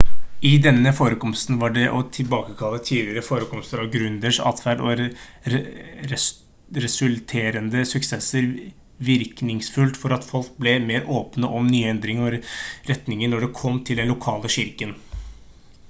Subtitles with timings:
[0.49, 5.51] i denne forekomsten var det å tilbakekalle tidligere forekomster av gründeres atferd og
[6.87, 8.49] resulterende suksesser
[9.11, 12.57] virkningsfullt for at folk ble mer åpne for nye endringer og ny
[12.91, 14.97] retning når det kom til den lokale kirken